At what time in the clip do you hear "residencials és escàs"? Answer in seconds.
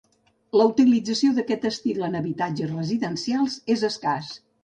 2.73-4.35